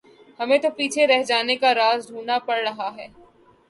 ہمیں 0.39 0.57
تو 0.57 0.69
پیچھے 0.77 1.03
رہ 1.07 1.21
جانے 1.23 1.55
کا 1.55 1.73
راز 1.75 2.07
ڈھونڈنا 2.07 2.37
پڑ 2.47 2.57
رہا 2.59 2.89
ہے۔ 2.97 3.07